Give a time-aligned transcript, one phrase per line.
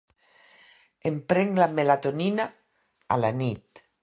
[1.11, 2.49] Em prenc la melatonina
[3.17, 3.87] a la nit.